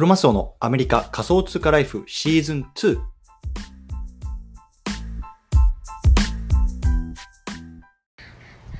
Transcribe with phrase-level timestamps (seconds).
[0.00, 2.98] クロマスオのアメリカ仮想通貨ライフシーズン2。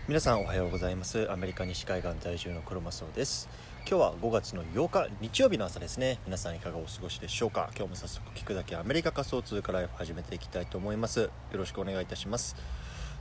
[0.09, 1.31] 皆さんおはようございます。
[1.31, 3.51] アメリカ西海岸在住のクロマスオです。
[3.81, 6.19] 今日は5月の8日日曜日の朝ですね。
[6.25, 7.69] 皆さんいかがお過ごしでしょうか？
[7.77, 11.21] 今日も早速聞くだけアメリカ仮想通貨ライフ始めていきたいと思います。
[11.21, 12.57] よろしくお願いいたします。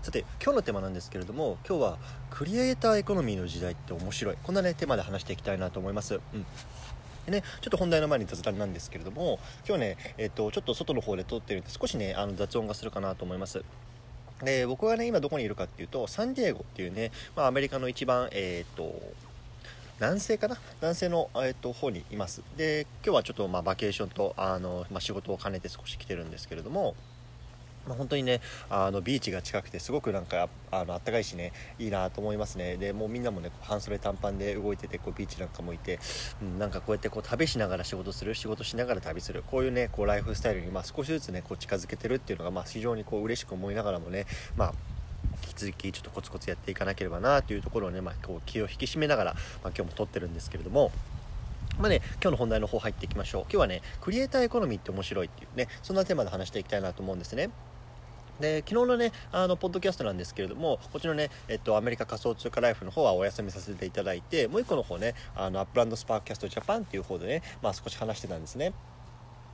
[0.04, 1.98] さて今日のテーマなんですけれども今日は
[2.30, 6.22] クリエイターエコノミーの時代って面白いこんなねテーマで話していきたいなと思います。
[6.34, 6.46] うん
[7.30, 13.64] ね、ちょっと本題の前に雑談なんですけれども今日ね、えっとちょっと外の方で撮ってるんで少しねあの雑音がするかなと思います。
[14.44, 18.94] で僕がね今どこにいるかっていうとサンディエゴっていうね、まあ、アメリカの一番えっ、と
[20.00, 20.58] 南西かな？
[20.82, 22.42] 南西の、えー、と方にいます。
[22.56, 26.96] で今日はちょっとまあバケーションとあの、まあ、仕事を兼ねて少し来てるんですけれども
[27.88, 32.78] まあ、本当にねあのビーチが近くてすごくなんかあの暖かいしねいいなと思いますね。
[32.78, 36.00] でもうみんなもね半袖短パンで動いててこうビーチなんかもいて、
[36.42, 44.74] うん、なんかこうやってこう旅しながら仕事する仕事しながら旅するこういうねこうライフスタイルにまあ少しずつねこう近づけてるっていうのがまあ非常にこう嬉しく思いながらもねまあ
[45.44, 50.92] 引き続きちょっとコツコツやっていかなければなというところをね、まあ、こう気を引き締めながら、まあ、今日も撮ってるんですけれども。
[51.78, 53.42] まあね、今日の本題の方入っていきましょう。
[53.44, 57.52] 今日はねクリエイターエコノミーって面白いっていうねそんなテーマで話していきたいなと思うんですね。
[58.40, 68.74] で昨日のねあのポッドキャストなんですけれどもこっちのね、えっと、アメリカ仮想通貨ライフの方はお休みさせていただいてもう一個の方ねあのアップランドスパーキャストジャパンっていう方でね、まあ、少し話してたんですね。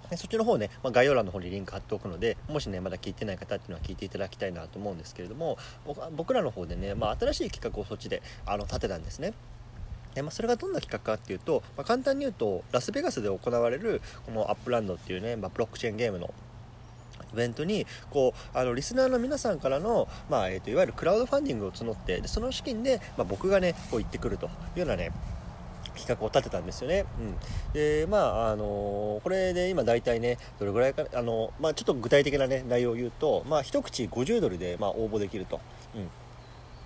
[0.09, 5.57] でそっちの方ね、まあ、概要欄の方にリンク貼っておくのでもしねまだ聞いてない方っていうのは聞いていただきたいなと思うんですけれども
[6.15, 9.33] 僕らの方でね、まあ、新しい企画をそっちであの立てたんですね。
[10.13, 16.33] でまあ、それがどんな企画かっていうと、まあ、簡単に言うとラスベガスで行われるこのアップランドっていうね、まあ、ブロックチェーンゲームの
[17.35, 25.11] イベントにこうあのリスナーの皆さんからの、まあえーと、いわゆるクラウドファンディングを募ってでその資金で、まあ、僕がねこう行ってくるというようなね
[25.95, 27.05] 企画を立てたんですよね。
[27.19, 35.59] うん、でまああのー、これで今大体ねどれぐらいかあの、まあ、ちょっと具体的なね内容を言うと、まあ、一口50ドルで、まあ、応募できると。
[35.95, 36.09] うん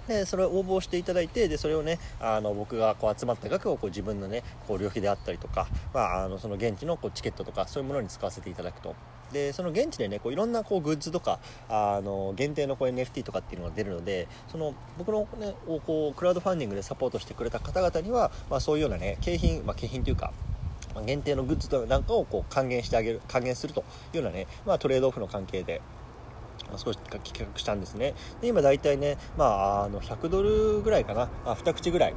[0.10, 8.96] でそれを応募していただいてでそれをねあの僕がこう集まった額をこう自分のねこう旅費であったりとか、まあ、あのその現地のこうチケットとかそういうものに使わせていただくと
[9.32, 20.34] でその現地でねこういろんなこうグッズとかあの限定のこう NFT とかっていうのが出るのでその僕の、ね、をこうクラウドファンディングでサポートしてくれた方々には、まあ、そういうようなね景品、まあ、景品というか
[21.06, 23.82] 限定のグッズなんかをこう還元してあげる還元すると
[24.14, 25.82] いうようなね、まあ、トレードオフの関係で
[26.78, 28.14] 少し企画したんですね。
[28.42, 31.30] で今大体ね、まあ、あの100ドルぐらいかな。
[31.46, 32.16] あ2口ぐらい。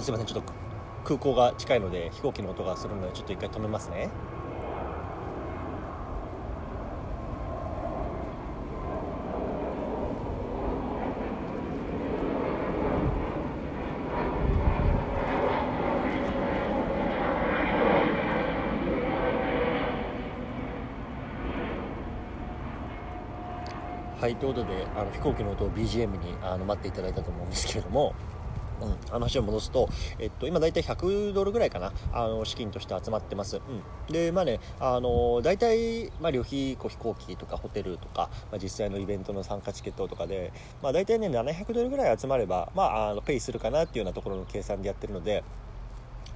[0.00, 0.52] すいませんちょっと
[1.04, 4.08] 空港が近いので飛行機の音がするのでちょっと一回止めますね。
[24.20, 28.14] はいということであの飛行機の音を BGM にあの待っていただいたと思うんですけれども
[28.80, 29.88] うん、話を戻すと、
[30.20, 45.42] えっと、今大体100ドルぐらいかなあの資金として集まってます、うん、でまあねあの大体、まあ、旅費こう飛行機とかホテルとか、まあ、実際のイベントの参加チケットとかで、まあ、大体ね700ドルぐらい集まれば、まあ、あのペイするかなっていうようなところの計算でやってるので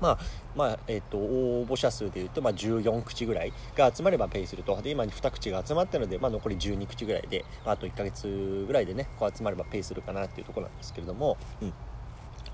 [0.02, 0.18] まあ
[0.56, 4.82] まあえっと、応募者数でいうと、まあ、14口ぐらいが集まればペイすると。
[4.82, 11.72] で今2口が集まったので、まあ、残り12口ぐらいで、まあ、あと1ヶ月ぐらいでねこう集まればペイするかなっていうところなんですけれども、うん。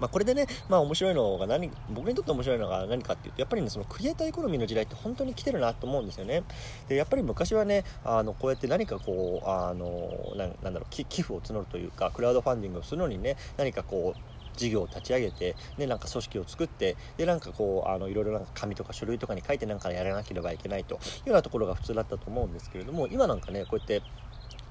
[0.01, 6.45] まあ、これでね、まあ面白いのが何、僕にとって面白いのが何かっていうと、やっぱりね、そのクリエイターエコノミーの時代って本当に来てるなと思うんですよね。
[6.89, 24.03] で、やっぱり昔はね、あの、こうやって何かこう、あの、ななんだろう、寄付を募るというか、クラウドファンディングをするのにね、何かこう、事業を立ち上げて、ね、なんか組織を作ってでなんかこうあのいろいろなんか紙とか書類とかに書いてなんかやらなければいけないというようなところが普通だったと思うんですけれども今なんかねこうやって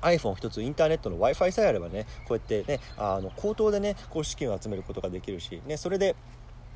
[0.02, 6.16] iPhone 一つインターネットの w i f i さえあればねこうやってねあの口頭でねこう資金を集めることができるし、ね、それで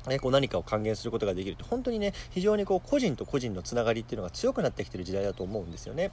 [0.08, 6.10] ね、こう何かを還元することができると本当にね非常にこう個人と個人のつながりっていうのが強くなってきてる時代だと思うんですよね。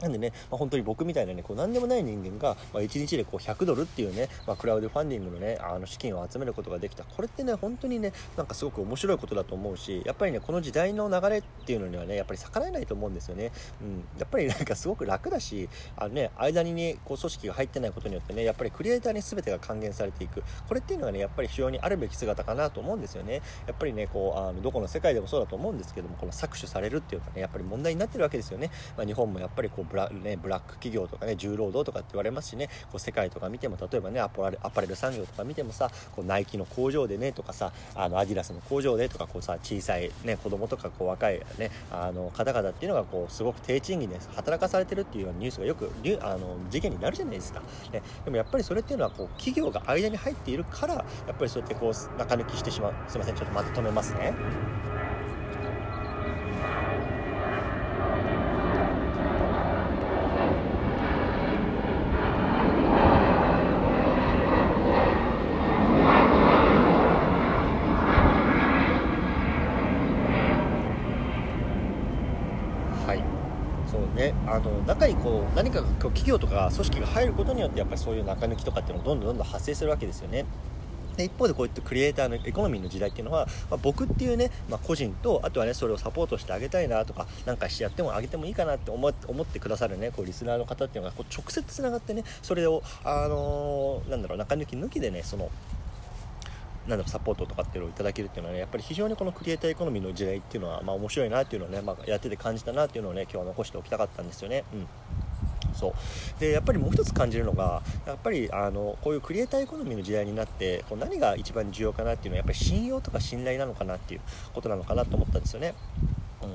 [0.00, 7.04] なんでね、まあ、本当に僕みたいなね、こう何でもない人間が、まあ、1日でこう100ドルっていうね、まあ、クラウドファンディングのね、あの資金を集めることができた。
[7.04, 13.50] これってね、本当にね、なんかすごく面白いことだと思うし、やっぱりね、この時代の流れっていうのにはね、やっぱり逆らえないと思うんですよね。
[13.82, 14.04] うん。
[14.18, 20.42] やっぱりなんかすごく楽だし、あのね、間にね、こう組織が入ってないことによってね、やっぱりクリエイターに全てが還元されていく。
[20.68, 23.42] これっていうのがね、やっぱり非常にあるべき姿かなと思うんですよね。
[23.66, 28.70] やっぱりね、こう、あのどこの世界でもそうだと思うんですけども、この搾取されるっていうかね、やっぱり問題になってるわけですよね。
[28.96, 32.68] まあ、日本もやっぱりこうブラ,、ね、ブラック企業とかね重労働とかって言われますしね。
[32.90, 45.90] こう世界とか見ても例えばねアパレアパレル産業とか見てもさこうナイキの工場でねとかさあのアディダスの工場でとかこうさ小さい、ね、子供とかこう若い、ね、あの方々っていうのがこうすごく低賃金で働かされてるっていうようなニュースがよく
[46.20, 47.60] あの事件になるじゃないですか、
[47.92, 52.94] ね、でもやっぱりそれっていうのはこう企業が間に入っているからやっぱりそうやってこう中抜きしてしまう。
[53.08, 54.34] すいませんちょっとまず止めますね。
[74.14, 80.44] ね、あの中にこう何かこう企業とか組織が入ることによってやっぱりそういう中抜きとかっていうのがどんどんどんどん発生するわけですよね。
[81.16, 95.50] で一方でこういったクリエイターのエコノミーの時代っていうのは、まあ、僕っていうね、まあ、個人とあとはねそれをサポートしてあげたいなとか何かしてやってもあげてもいいかなって思思ってくださるねこうリスナーの方っていうのがこう直接つながってねそれをあのー、なんだろう中抜き抜きでねその
[96.88, 104.64] なんだろサポートとかっていうのをいただけるっていうのはねやっぱり非常にこのクリエイターエコノミーの時代っていうのはまあ面白いなっていうのをね、まあ、やってて感じたなっていうのをね今日は残しておきたかったんですよね。
[104.72, 104.86] うん
[105.74, 114.20] そうでやっぱりもう一つ感じるのがやっぱりあのこういうクリエイターエコノミーの時代になってこう何が一番重要かなっていうのはやっぱり信用とか信頼なのかなっていう
[114.54, 115.74] ことなのかなと思ったんですよね。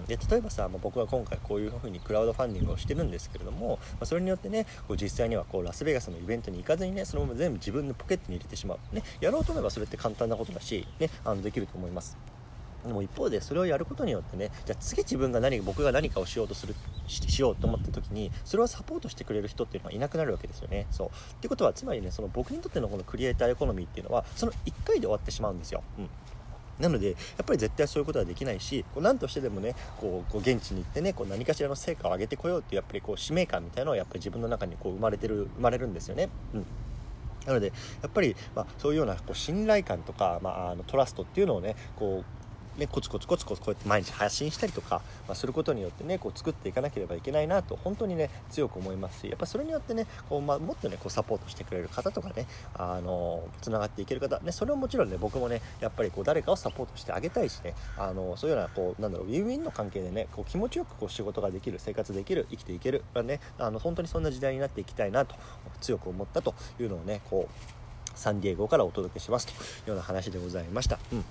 [0.07, 12.17] で例えばさ、まあ、僕は今回こういうふうにクラウドファンディングをしてるんですけれども、まあ、それによってねこう実際にはこうラスベガスのイベントに行かずにねそのまま全部自分のポケットに入れてしまう、ね、やろうと思えばそれって簡単なことだし、ね、あのできると思います。
[12.85, 16.75] でも一方でそれをやることによってねじゃあ次自分が何僕が何かをしようとする
[17.07, 20.85] しようと思った時にそれをサポートしてくれる人っていうのはいなくなるわけですよね。
[20.91, 21.07] そう。
[21.07, 21.11] っ
[21.41, 26.09] てことはつまりねその僕にとってのこのクリエイターエコノミーっていうのはその1回で終わってしまうんですよ、うん。
[26.79, 36.29] なのでやっぱり絶対そういうことはできないしこう何としてでもねこうこう現地に行ってねこう何かしらの成果を上げてこようっていうやっぱりこう使命感みたいなのはやっぱり自分の中にこう生まれてる生まれるんですよね。
[36.53, 36.65] うん
[37.45, 37.67] なので
[38.01, 42.42] やっぱり、まあ、そういうようなこう信頼感とか、まあ、あのトラストっていうのをねこう
[42.77, 65.35] ね、コツコツコツコツこうやって毎日発信したりとか、まあ、することによってねこう作っていかなければいけないなと本当にね強く思いますしやっぱそれによってねこう、まあ、もっとねこうサポートしてくれる方とかねあのつながっていける方、ね、それはもちろんね僕もねやっぱりこう誰かをサポートしてあげたいしねあのそういうようなこうなんだろうウィンウィンの関係でねこう気持ちよくこう仕事ができる生活できる生きていける、ね、あの本当にそんな時代になっていきたいなと
[65.81, 67.73] 強く思ったというのをねこう
[68.15, 69.55] サンディエゴからお届けしますとい
[69.87, 70.99] うような話でございました。
[71.11, 71.25] うん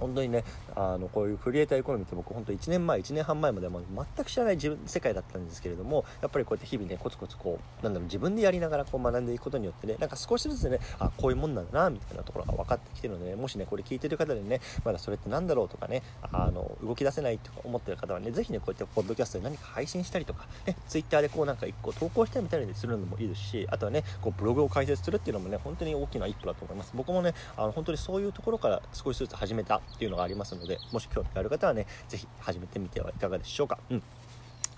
[0.00, 26.92] 本当にねあのこういうクリエイターエコノミーって僕本当1年前1年半前までは全く知らない自分世界だったんですけれどもやっぱりこうやって日々ねコツコツこうなんだろう自分でやりながらこう学んでいくことによってねなんか少しずつねあこういうもんなんだなみたいなところが分かってきてるので、ね、もしねこれ聞いてる方でねまだそれって何だろうとかねあの動き出せないとか思ってる方はね是非ねこうやってポッドキャストで何か配信したりとかね Twitter でこうなんか1個投稿してみたりするのもいいですしあとはねこうブログを開設するっていうのもね本当に大きな一歩だと思います。
[26.94, 33.78] 僕もねあの本当にそういうところから少しずつ始めたっていうのがありますのでもし興味がある方はね是非始めてみてはいかがでしょうか。
[33.90, 34.02] うん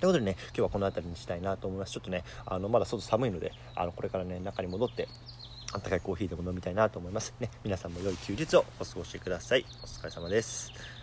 [0.00, 1.92] ということでね、今日はこの辺りにしたいなと思います。
[1.92, 5.08] ちょっとね、あの、まだ外寒いので、あの、これからね、中に戻って、
[5.74, 7.34] あったかいコーヒーでも飲みたいなと思います。
[7.38, 9.66] ね、皆さんも良い休日をお過ごしください。
[9.82, 10.99] お疲れ様です。